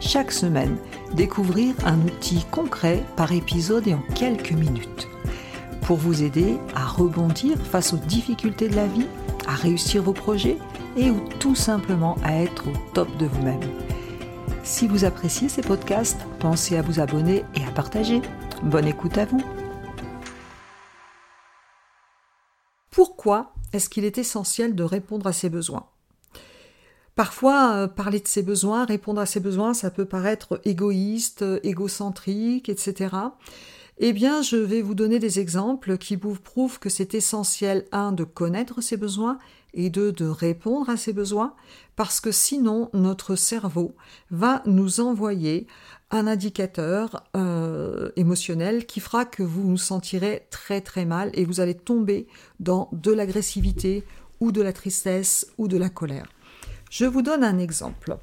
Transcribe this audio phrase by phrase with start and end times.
[0.00, 0.76] chaque semaine,
[1.12, 5.08] découvrir un outil concret par épisode et en quelques minutes.
[5.82, 9.06] Pour vous aider à rebondir face aux difficultés de la vie,
[9.46, 10.56] à réussir vos projets
[10.96, 13.60] et ou tout simplement à être au top de vous-même.
[14.62, 18.22] Si vous appréciez ces podcasts, pensez à vous abonner et à partager.
[18.62, 19.42] Bonne écoute à vous.
[22.90, 25.89] Pourquoi est-ce qu'il est essentiel de répondre à ses besoins?
[27.20, 32.70] Parfois, euh, parler de ses besoins, répondre à ses besoins, ça peut paraître égoïste, égocentrique,
[32.70, 33.14] etc.
[33.98, 38.12] Eh bien, je vais vous donner des exemples qui vous prouvent que c'est essentiel, un,
[38.12, 39.38] de connaître ses besoins
[39.74, 41.52] et deux, de répondre à ses besoins,
[41.94, 43.94] parce que sinon, notre cerveau
[44.30, 45.66] va nous envoyer
[46.10, 51.60] un indicateur euh, émotionnel qui fera que vous vous sentirez très très mal et vous
[51.60, 52.28] allez tomber
[52.60, 54.04] dans de l'agressivité
[54.40, 56.30] ou de la tristesse ou de la colère.
[56.90, 58.18] Je vous donne un exemple.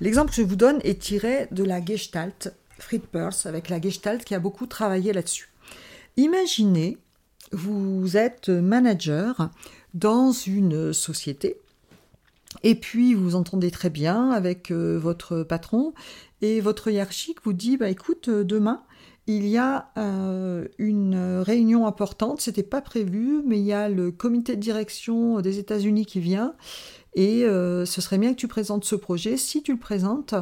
[0.00, 4.24] L'exemple que je vous donne est tiré de la Gestalt, Fritz Perls, avec la Gestalt
[4.24, 5.50] qui a beaucoup travaillé là-dessus.
[6.16, 6.96] Imaginez,
[7.50, 9.50] vous êtes manager
[9.94, 11.58] dans une société
[12.62, 15.92] et puis vous entendez très bien avec euh, votre patron
[16.40, 18.82] et votre hiérarchique vous dit bah écoute euh, demain
[19.26, 24.10] il y a euh, une réunion importante, c'était pas prévu, mais il y a le
[24.10, 26.52] comité de direction des États-Unis qui vient
[27.14, 29.36] et euh, ce serait bien que tu présentes ce projet.
[29.36, 30.34] Si tu le présentes,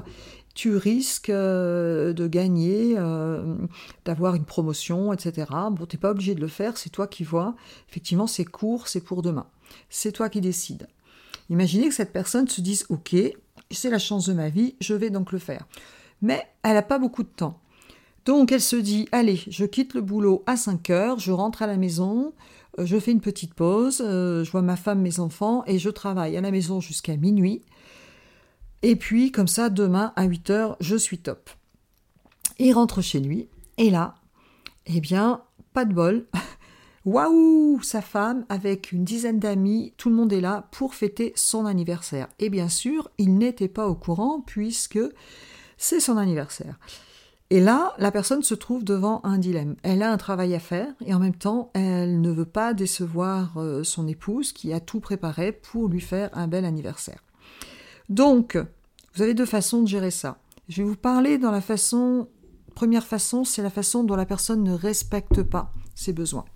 [0.55, 3.57] tu risques euh, de gagner, euh,
[4.05, 5.47] d'avoir une promotion, etc.
[5.71, 7.55] Bon, t'es pas obligé de le faire, c'est toi qui vois.
[7.89, 9.47] Effectivement, c'est court, c'est pour demain.
[9.89, 10.89] C'est toi qui décides.
[11.51, 13.15] Imaginez que cette personne se dise Ok,
[13.71, 15.67] c'est la chance de ma vie, je vais donc le faire.
[16.21, 17.59] Mais elle n'a pas beaucoup de temps.
[18.25, 21.67] Donc elle se dit Allez, je quitte le boulot à 5 heures, je rentre à
[21.67, 22.33] la maison,
[22.79, 26.37] je fais une petite pause, euh, je vois ma femme, mes enfants, et je travaille
[26.37, 27.63] à la maison jusqu'à minuit.
[28.83, 31.51] Et puis, comme ça, demain, à 8 heures, je suis top.
[32.59, 34.15] Il rentre chez lui, et là,
[34.87, 36.27] eh bien, pas de bol.
[37.05, 41.67] Waouh Sa femme, avec une dizaine d'amis, tout le monde est là pour fêter son
[41.67, 42.29] anniversaire.
[42.39, 45.01] Et bien sûr, il n'était pas au courant, puisque
[45.77, 46.79] c'est son anniversaire.
[47.53, 49.77] Et là, la personne se trouve devant un dilemme.
[49.83, 53.59] Elle a un travail à faire et en même temps, elle ne veut pas décevoir
[53.59, 57.23] euh, son épouse qui a tout préparé pour lui faire un bel anniversaire.
[58.09, 58.57] Donc,
[59.15, 60.39] vous avez deux façons de gérer ça.
[60.71, 62.27] Je vais vous parler dans la façon,
[62.75, 66.47] première façon, c'est la façon dont la personne ne respecte pas ses besoins.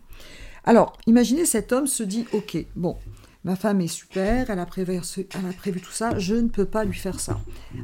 [0.65, 2.97] Alors, imaginez cet homme se dit, ok, bon,
[3.47, 5.01] ma femme est super, elle a, prévu,
[5.81, 7.39] tout ça, je ne peux pas lui faire ça.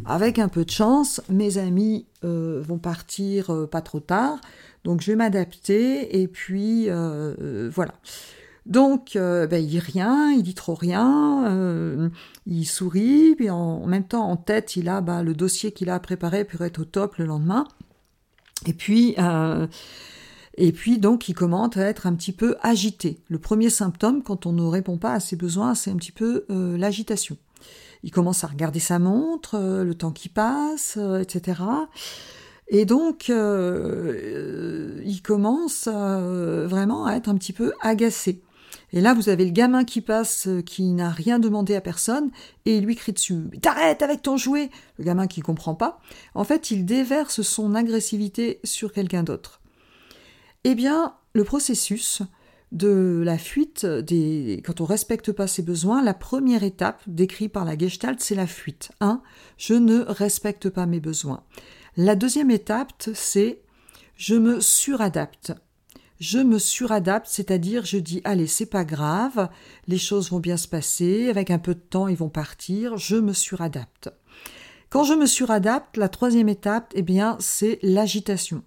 [0.05, 4.41] Avec un peu de chance, mes amis euh, vont partir euh, pas trop tard,
[4.83, 7.95] donc je vais m'adapter et puis euh, voilà.
[8.67, 12.11] Donc, ben, il dit rien, il dit trop rien,
[12.47, 15.99] il sourit, puis en, même temps, en tête, il a bah, le dossier qu'il a
[15.99, 17.67] préparé pour être au top le lendemain.
[18.67, 19.17] Et puis,
[20.55, 23.21] et puis donc il commence à être un petit peu agité.
[23.29, 26.45] Le premier symptôme quand on ne répond pas à ses besoins, c'est un petit peu
[26.51, 27.37] euh, l'agitation.
[28.03, 31.63] Il commence à regarder sa montre, euh, le temps qui passe, euh, etc.
[32.69, 38.41] Et donc il commence vraiment à être un petit peu agacé.
[38.95, 42.31] Et là, vous avez le gamin qui passe, qui n'a rien demandé à personne,
[42.67, 45.99] et il lui crie dessus T'arrêtes avec ton jouet Le gamin qui comprend pas.
[46.35, 49.62] En fait, il déverse son agressivité sur quelqu'un d'autre.
[50.65, 52.23] Eh bien, le processus
[52.71, 53.87] de la fuite
[54.65, 58.47] quand on respecte pas ses besoins, la première étape décrite par la Gestalt, c'est la
[58.47, 58.93] fuite.
[59.01, 59.23] 1.
[59.59, 61.43] Je ne respecte pas mes besoins.
[61.97, 63.63] La deuxième étape, c'est
[64.15, 65.53] je me suradapte.
[66.21, 69.49] Je me suradapte, c'est-à-dire je dis allez, c'est pas grave,
[69.89, 73.17] les choses vont bien se passer, avec un peu de temps ils vont partir, je
[73.17, 74.11] me suradapte.
[74.89, 78.63] Quand je me suradapte, la troisième étape, eh bien, c'est l'agitation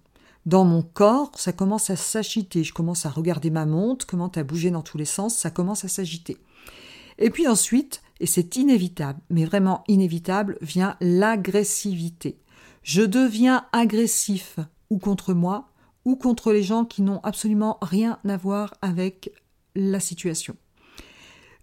[0.46, 2.62] dans mon corps, ça commence à s'agiter.
[2.62, 5.84] Je commence à regarder ma montre, comment à bouger dans tous les sens, ça commence
[5.84, 6.38] à s'agiter.
[7.18, 12.38] Et puis ensuite, et c'est inévitable, mais vraiment inévitable, vient l'agressivité.
[12.82, 14.58] Je deviens agressif,
[14.88, 15.72] ou contre moi,
[16.04, 19.32] ou contre les gens qui n'ont absolument rien à voir avec
[19.74, 20.56] la situation.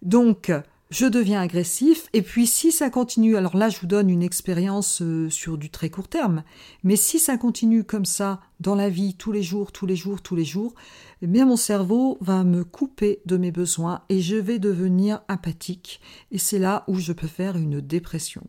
[0.02, 0.52] Donc,
[0.94, 5.02] je deviens agressif, et puis si ça continue, alors là je vous donne une expérience
[5.02, 6.44] euh, sur du très court terme,
[6.84, 10.22] mais si ça continue comme ça dans la vie, tous les jours, tous les jours,
[10.22, 10.72] tous les jours,
[11.20, 16.00] eh bien mon cerveau va me couper de mes besoins et je vais devenir apathique,
[16.30, 18.46] et c'est là où je peux faire une dépression.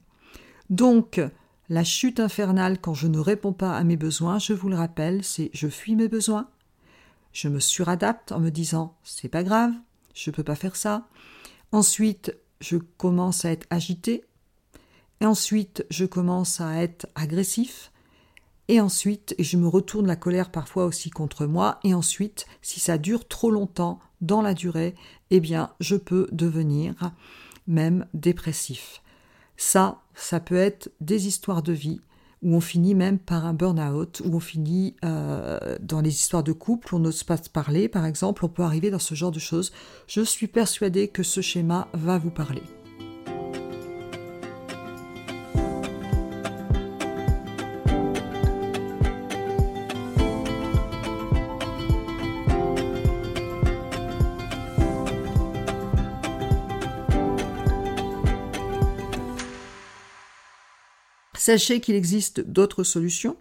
[0.70, 1.20] Donc,
[1.68, 5.24] la chute infernale quand je ne réponds pas à mes besoins, je vous le rappelle,
[5.24, 6.48] c'est je fuis mes besoins,
[7.34, 9.74] je me suradapte en me disant c'est pas grave,
[10.14, 11.08] je peux pas faire ça,
[11.72, 14.24] Ensuite, je commence à être agité.
[15.22, 17.92] Et ensuite, je commence à être agressif.
[18.68, 21.80] Et ensuite, je me retourne la colère parfois aussi contre moi.
[21.84, 24.96] Et ensuite, si ça dure trop longtemps dans la durée,
[25.30, 27.12] eh bien, je peux devenir
[27.68, 29.02] même dépressif.
[29.58, 32.02] Ça, ça peut être des histoires de vie
[32.42, 36.52] où on finit même par un burn-out, où on finit euh, dans les histoires de
[36.52, 39.40] couple, on n'ose pas se parler, par exemple, on peut arriver dans ce genre de
[39.40, 39.72] choses.
[40.08, 42.64] Je suis persuadée que ce schéma va vous parler.
[61.46, 63.38] Sachez qu'il existe d'autres solutions.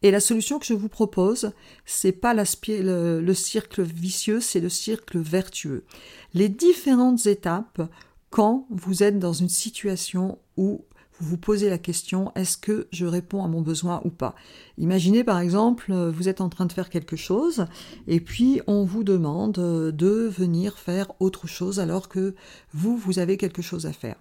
[0.00, 1.52] Et la solution que je vous propose,
[1.84, 5.84] c'est pas le, le cercle vicieux, c'est le cercle vertueux.
[6.32, 7.82] Les différentes étapes
[8.30, 10.86] quand vous êtes dans une situation où
[11.20, 14.34] vous vous posez la question est-ce que je réponds à mon besoin ou pas?
[14.78, 17.66] Imaginez par exemple, vous êtes en train de faire quelque chose
[18.06, 22.34] et puis on vous demande de venir faire autre chose alors que
[22.72, 24.16] vous, vous avez quelque chose à faire.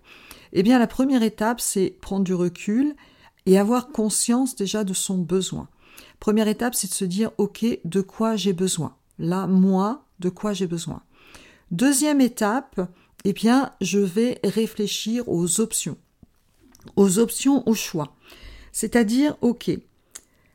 [0.52, 2.96] Eh bien, la première étape, c'est prendre du recul
[3.46, 5.68] et avoir conscience déjà de son besoin.
[6.20, 8.96] Première étape, c'est de se dire, OK, de quoi j'ai besoin?
[9.20, 11.02] Là, moi, de quoi j'ai besoin?
[11.72, 12.90] Deuxième étape,
[13.26, 15.98] eh bien, je vais réfléchir aux options.
[16.96, 18.16] Aux options, au choix.
[18.72, 19.72] C'est-à-dire, OK,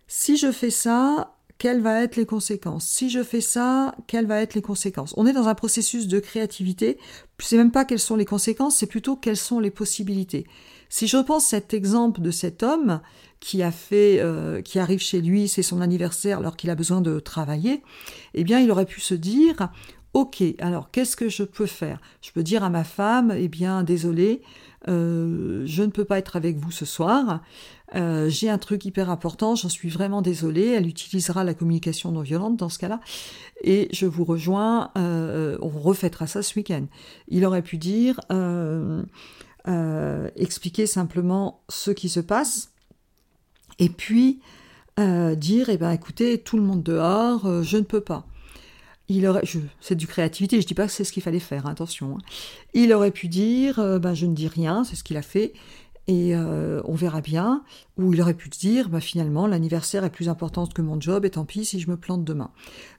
[0.06, 4.35] si je fais ça, quelles vont être les conséquences Si je fais ça, quelles vont
[4.35, 6.99] être les conséquences On est dans un processus de créativité.
[7.41, 10.47] C'est même pas quelles sont les conséquences, c'est plutôt quelles sont les possibilités.
[10.89, 13.01] Si je pense cet exemple de cet homme
[13.41, 17.01] qui a fait, euh, qui arrive chez lui, c'est son anniversaire alors qu'il a besoin
[17.01, 17.83] de travailler,
[18.35, 19.69] eh bien, il aurait pu se dire,
[20.19, 22.00] ok, alors qu'est-ce que je peux faire?
[22.23, 24.43] Je peux dire à ma femme, eh bien, désolé,
[24.88, 27.43] euh, je ne peux pas être avec vous ce soir.
[27.94, 30.69] Euh, j'ai un truc hyper important, j'en suis vraiment désolée.
[30.69, 33.00] Elle utilisera la communication non violente dans ce cas-là.
[33.62, 36.87] Et je vous rejoins, on refêtera ça ce week-end.
[37.29, 39.03] Il aurait pu dire, euh,
[40.37, 42.73] expliquer simplement ce qui se passe,
[43.79, 44.41] et puis
[44.99, 48.26] euh, dire, eh ben, écoutez, tout le monde dehors, euh, je ne peux pas.
[49.09, 49.43] Il aurait,
[49.81, 52.17] c'est du créativité, je dis pas que c'est ce qu'il fallait faire, hein, attention.
[52.17, 52.23] Hein.
[52.75, 55.55] Il aurait pu dire, ben, je ne dis rien, c'est ce qu'il a fait,
[56.07, 57.65] et on verra bien.
[57.97, 61.31] Ou il aurait pu dire, ben, finalement, l'anniversaire est plus important que mon job, et
[61.31, 62.51] tant pis si je me plante demain.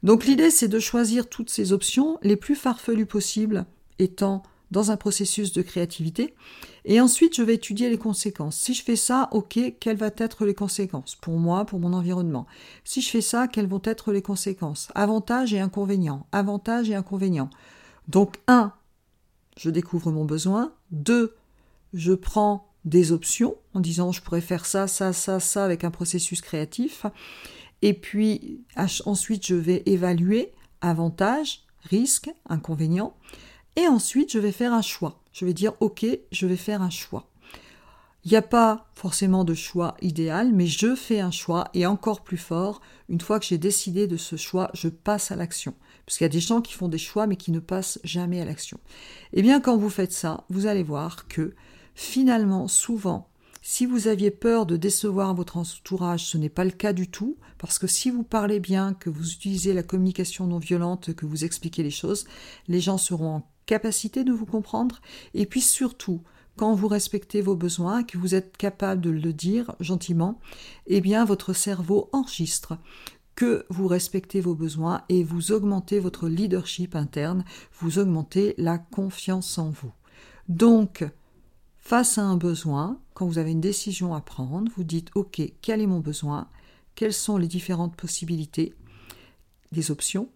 [0.01, 3.65] Donc l'idée, c'est de choisir toutes ces options les plus farfelues possibles,
[3.99, 6.33] étant dans un processus de créativité.
[6.85, 8.57] Et ensuite, je vais étudier les conséquences.
[8.57, 12.45] Si je fais ça, ok, quelles vont être les conséquences pour moi, pour mon environnement?
[12.83, 14.89] Si je fais ça, quelles vont être les conséquences?
[14.95, 16.27] Avantages et inconvénients.
[16.31, 17.49] Avantages et inconvénients.
[18.07, 18.73] Donc, un,
[19.57, 20.73] je découvre mon besoin.
[20.91, 21.35] Deux,
[21.93, 25.91] je prends des options en disant je pourrais faire ça, ça, ça, ça avec un
[25.91, 27.05] processus créatif.
[27.81, 33.15] Et puis ensuite, je vais évaluer avantages, risques, inconvénients.
[33.79, 35.21] Et ensuite, je vais faire un choix.
[35.31, 37.29] Je vais dire, OK, je vais faire un choix.
[38.25, 42.25] Il n'y a pas forcément de choix idéal, mais je fais un choix et encore
[42.25, 45.73] plus fort, une fois que j'ai décidé de ce choix, je passe à l'action.
[46.05, 48.45] Parce y a des gens qui font des choix mais qui ne passent jamais à
[48.45, 48.81] l'action.
[49.31, 51.55] Eh bien, quand vous faites ça, vous allez voir que
[51.95, 53.29] finalement, souvent,
[53.61, 57.37] si vous aviez peur de décevoir votre entourage, ce n'est pas le cas du tout,
[57.57, 61.45] parce que si vous parlez bien, que vous utilisez la communication non violente, que vous
[61.45, 62.25] expliquez les choses,
[62.67, 64.99] les gens seront en capacité de vous comprendre,
[65.35, 66.21] et puis surtout,
[66.57, 70.39] quand vous respectez vos besoins, que vous êtes capable de le dire gentiment,
[70.87, 72.79] eh bien votre cerveau enregistre
[73.35, 77.45] que vous respectez vos besoins et vous augmentez votre leadership interne,
[77.79, 79.93] vous augmentez la confiance en vous.
[80.47, 81.05] Donc,
[81.77, 85.79] face à un besoin, quand vous avez une décision à prendre, vous dites OK, quel
[85.79, 86.47] est mon besoin?
[86.95, 88.73] Quelles sont les différentes possibilités,
[89.71, 90.27] les options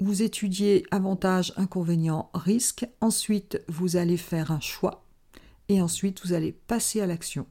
[0.00, 5.04] vous étudiez avantages, inconvénients, risques, ensuite vous allez faire un choix,
[5.68, 7.46] et ensuite vous allez passer à l'action.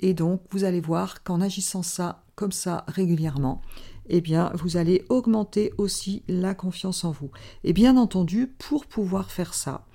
[0.00, 3.62] Et donc vous allez voir qu'en agissant ça comme ça régulièrement,
[4.08, 7.30] eh bien vous allez augmenter aussi la confiance en vous.
[7.62, 9.86] Et bien entendu, pour pouvoir faire ça,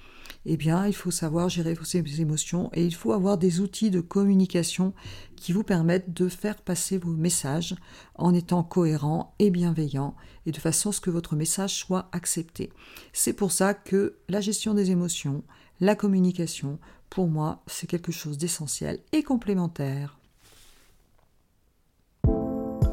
[0.50, 4.00] eh bien, il faut savoir gérer vos émotions et il faut avoir des outils de
[4.00, 4.94] communication
[5.36, 7.76] qui vous permettent de faire passer vos messages
[8.16, 12.72] en étant cohérent et bienveillant et de façon à ce que votre message soit accepté.
[13.12, 15.44] C'est pour ça que la gestion des émotions,
[15.82, 20.18] la communication, pour moi, c'est quelque chose d'essentiel et complémentaire.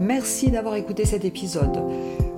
[0.00, 2.23] Merci d'avoir écouté cet épisode.